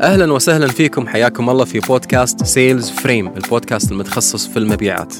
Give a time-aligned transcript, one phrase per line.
[0.00, 5.14] أهلا وسهلا فيكم حياكم الله في بودكاست Sales Frame البودكاست المتخصص في المبيعات.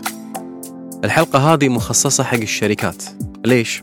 [1.04, 3.04] الحلقة هذه مخصصة حق الشركات.
[3.44, 3.82] ليش؟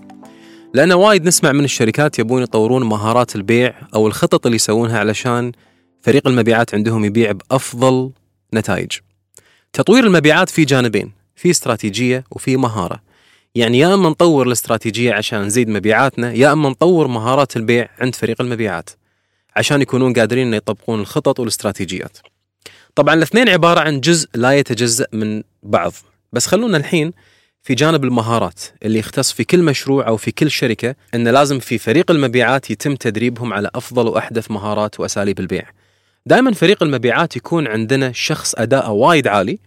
[0.73, 5.51] لأن وايد نسمع من الشركات يبون يطورون مهارات البيع أو الخطط اللي يسوونها علشان
[6.01, 8.11] فريق المبيعات عندهم يبيع بأفضل
[8.53, 8.91] نتائج.
[9.73, 13.01] تطوير المبيعات في جانبين، في استراتيجية وفي مهارة.
[13.55, 18.41] يعني يا أما نطور الاستراتيجية عشان نزيد مبيعاتنا يا أما نطور مهارات البيع عند فريق
[18.41, 18.89] المبيعات
[19.57, 22.17] عشان يكونون قادرين يطبقون الخطط والاستراتيجيات.
[22.95, 25.93] طبعا الاثنين عبارة عن جزء لا يتجزأ من بعض،
[26.33, 27.13] بس خلونا الحين
[27.63, 31.77] في جانب المهارات اللي يختص في كل مشروع أو في كل شركة إن لازم في
[31.77, 35.63] فريق المبيعات يتم تدريبهم على أفضل وأحدث مهارات وأساليب البيع.
[36.25, 39.59] دائما فريق المبيعات يكون عندنا شخص اداءه وايد عالي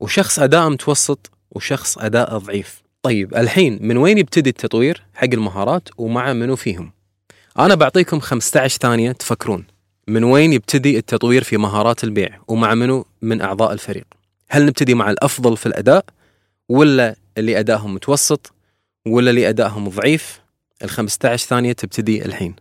[0.00, 2.82] وشخص اداءه متوسط وشخص اداءه ضعيف.
[3.02, 6.92] طيب الحين من وين يبتدي التطوير حق المهارات ومع منو فيهم؟
[7.58, 9.64] أنا بعطيكم 15 ثانية تفكرون.
[10.08, 14.04] من وين يبتدي التطوير في مهارات البيع؟ ومع منو؟ من أعضاء الفريق.
[14.50, 16.04] هل نبتدي مع الأفضل في الأداء؟
[16.68, 18.52] ولا اللي أدائهم متوسط؟
[19.06, 20.40] ولا اللي أدائهم ضعيف؟
[20.82, 22.54] ال 15 ثانية تبتدي الحين.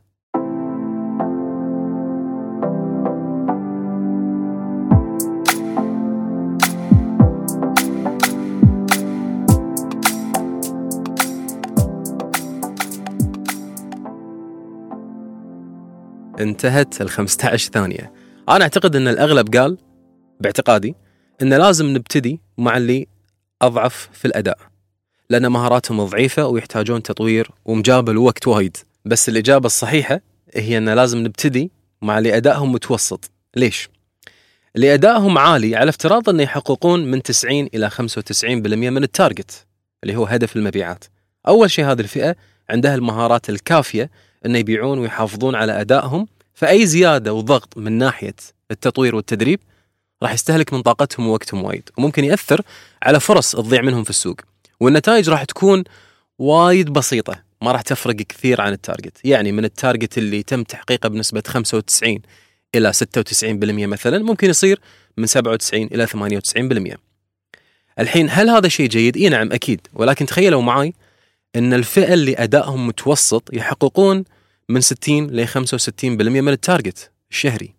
[16.40, 18.14] انتهت ال 15 ثانية.
[18.50, 19.78] أنا أعتقد أن الأغلب قال
[20.40, 20.96] باعتقادي
[21.42, 23.08] أن لازم نبتدي مع اللي
[23.62, 24.58] أضعف في الأداء
[25.30, 28.78] لأن مهاراتهم ضعيفة ويحتاجون تطوير ومجاب الوقت وايد.
[29.06, 30.22] بس الإجابة الصحيحة
[30.56, 33.32] هي أن لازم نبتدي مع اللي أدائهم متوسط.
[33.56, 33.90] ليش؟
[34.76, 37.96] اللي أدائهم عالي على افتراض أن يحققون من 90 إلى 95%
[38.90, 39.66] من التارجت
[40.04, 41.06] اللي هو هدف المبيعات.
[41.48, 42.36] أول شيء هذه الفئة
[42.70, 44.10] عندها المهارات الكافية
[44.46, 48.36] أن يبيعون ويحافظون على أدائهم فأي زيادة وضغط من ناحية
[48.72, 49.60] التطوير والتدريب
[50.24, 52.62] راح يستهلك من طاقتهم ووقتهم وايد وممكن يأثر
[53.04, 54.42] على فرص تضيع منهم في السوق.
[54.80, 55.84] والنتائج راح تكون
[56.40, 59.18] وايد بسيطة ما راح تفرق كثير عن ال target.
[59.24, 62.20] يعني من ال target اللي تم تحقيقه بنسبة 95
[62.76, 64.80] إلى 96% مثلا ممكن يصير
[65.18, 66.08] من 97 إلى
[66.94, 66.98] 98%
[68.00, 69.88] الحين هل هذا شيء جيد؟ إي نعم أكيد.
[69.94, 70.94] ولكن تخيلوا معي
[71.56, 74.24] أن الفئة اللي أدائهم متوسط يحققون
[74.70, 77.74] من 60 ل 65% من ال target الشهري.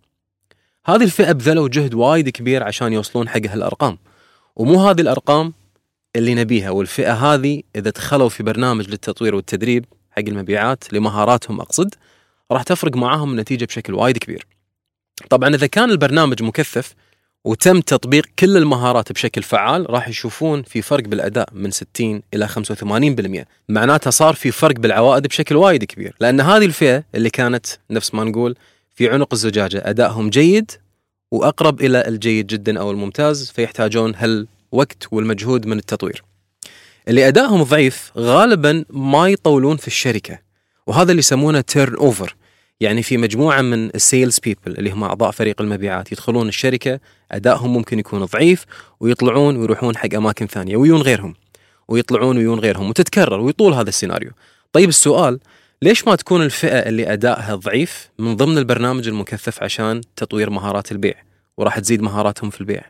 [0.86, 3.98] هذه الفئة بذلوا جهد وايد كبير عشان يوصلون حق هالأرقام.
[4.56, 5.52] ومو هذه الأرقام
[6.16, 11.94] اللي نبيها والفئة هذه إذا دخلوا في برنامج للتطوير والتدريب حق المبيعات لمهاراتهم أقصد
[12.52, 14.46] راح تفرق معاهم النتيجة بشكل وايد كبير.
[15.30, 16.94] طبعا إذا كان البرنامج مكثف
[17.44, 23.44] وتم تطبيق كل المهارات بشكل فعال راح يشوفون في فرق بالأداء من 60 إلى 85%
[23.69, 26.15] معناتها صار في فرق بالعوائد بشكل وايد كبير.
[26.21, 28.56] لأن هذه الفئة اللي كانت نفس ما نقول
[28.94, 30.71] في عنق الزجاجة أدائهم جيد
[31.31, 36.25] وأقرب إلى الجيد جدا أو الممتاز فيحتاجون هالوقت والمجهود من التطوير.
[37.09, 40.38] اللي أدائهم ضعيف غالبا ما يطولون في الشركة
[40.87, 42.36] وهذا اللي يسمونه turnover
[42.80, 47.00] يعني في مجموعة من ال sales people اللي هم أعضاء فريق المبيعات يدخلون الشركة
[47.32, 48.64] أدائهم ممكن يكون ضعيف
[49.00, 51.34] ويطلعون ويروحون حق أماكن ثانية ويون غيرهم
[51.88, 54.30] ويطلعون ويون غيرهم وتتكرر ويطول هذا السيناريو.
[54.72, 55.40] طيب السؤال
[55.82, 61.14] ليش ما تكون الفئة اللي أدائها ضعيف من ضمن البرنامج المكثف عشان تطوير مهارات البيع
[61.56, 62.82] وراح تزيد مهاراتهم في البيع؟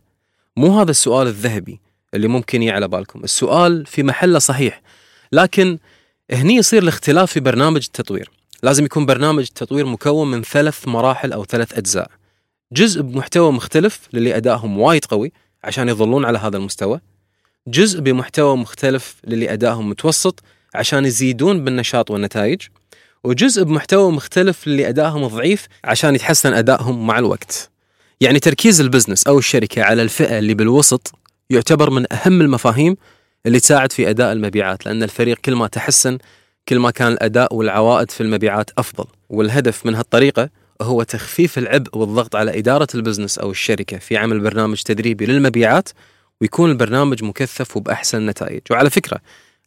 [0.56, 1.80] مو هذا السؤال الذهبي
[2.14, 4.82] اللي ممكن يعلى بالكم، السؤال في محله صحيح
[5.32, 5.78] لكن
[6.30, 8.30] هني يصير الاختلاف في برنامج التطوير.
[8.64, 12.10] لازم يكون برنامج التطوير مكون من ثلاث مراحل أو ثلاث أجزاء.
[12.72, 15.32] جزء بمحتوى مختلف للي أدائهم وايد قوي
[15.64, 17.00] عشان يظلون على هذا المستوى.
[17.68, 20.42] جزء بمحتوى مختلف للي أدائهم متوسط
[20.74, 22.62] عشان يزيدون بالنشاط والنتائج.
[23.24, 27.70] وجزء بمحتوى مختلف للي أدائهم ضعيف عشان يتحسن أدائهم مع الوقت.
[28.20, 31.12] يعني تركيز البزنس أو الشركة على الفئة اللي بالوسط
[31.50, 32.96] يعتبر من أهم المفاهيم
[33.46, 36.18] اللي تساعد في أداء المبيعات لأن الفريق كل ما تحسن
[36.68, 39.04] كل ما كان الأداء والعوائد في المبيعات أفضل.
[39.30, 40.50] والهدف من هالطريقة
[40.82, 45.88] هو تخفيف العبء والضغط على إدارة البزنس أو الشركة في عمل برنامج تدريبي للمبيعات
[46.40, 48.60] ويكون البرنامج مكثف وبأحسن نتائج.
[48.70, 49.20] وعلى فكرة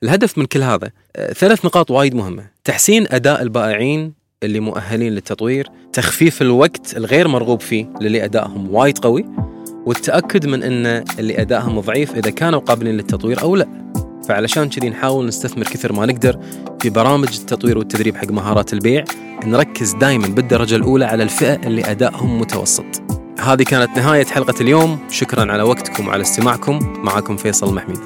[0.04, 2.48] الهدف من كل هذا آه، ثلاث نقاط وايد مهمة.
[2.64, 4.14] تحسين أداء البائعين
[4.44, 9.26] اللي مؤهلين للتطوير تخفيف الوقت الغير مرغوب فيه للي أدائهم وايد قوي
[9.86, 13.87] والتأكد من أن اللي أدائهم ضعيف إذا كانوا قابلين للتطوير أو لا.
[14.28, 16.40] فعلشان كذي نحاول نستثمر كثر ما نقدر
[16.82, 19.04] في برامج التطوير والتدريب حق مهارات البيع
[19.46, 22.86] نركز دائما بالدرجة الأولى على الفئة اللي أدائهم متوسط.
[23.40, 25.00] هذه كانت نهاية حلقة اليوم.
[25.10, 26.80] شكرا على وقتكم وعلى استماعكم.
[27.04, 28.00] معكم فيصل محميد